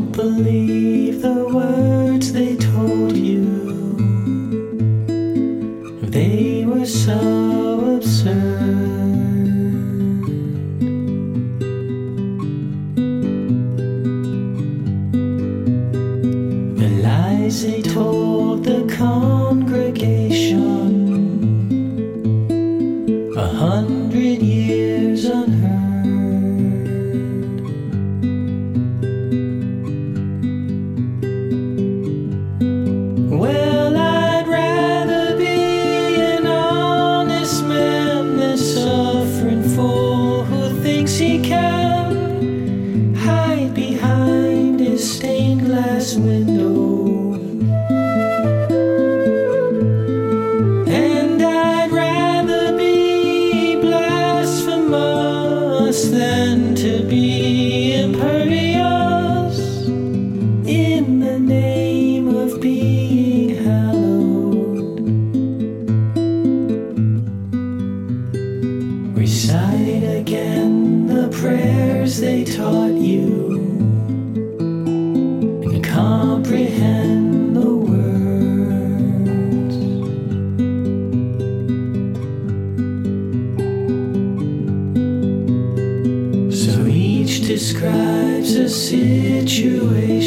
[0.00, 3.44] believe the words they told you.
[6.02, 8.34] They were so absurd.
[16.80, 20.92] The lies they told the congregation.
[23.36, 23.95] A hundred
[50.88, 54.78] And I'd rather be blasphemous
[56.08, 57.92] than to be
[60.66, 65.00] in the name of being hallowed.
[69.18, 73.75] Recite again the prayers they taught you.
[87.66, 90.25] describes a situation.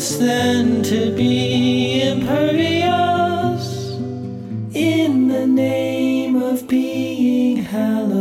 [0.00, 3.66] Than to be imperious
[4.74, 8.19] in the name of being hallowed.